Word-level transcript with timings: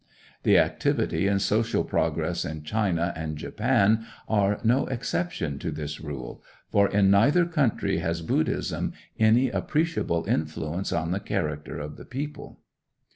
The 0.41 0.57
activity 0.57 1.27
and 1.27 1.39
social 1.39 1.83
progress 1.83 2.43
in 2.43 2.63
China 2.63 3.13
and 3.15 3.37
Japan 3.37 4.03
are 4.27 4.59
no 4.63 4.87
exceptions 4.87 5.61
to 5.61 5.69
this 5.69 6.01
rule; 6.01 6.41
for 6.71 6.87
in 6.89 7.11
neither 7.11 7.45
country 7.45 7.99
has 7.99 8.23
Buddhism 8.23 8.93
any 9.19 9.51
appreciable 9.51 10.25
influence 10.27 10.91
on 10.91 11.11
the 11.11 11.19
character 11.19 11.77
of 11.77 11.97
the 11.97 12.05
people. 12.05 12.61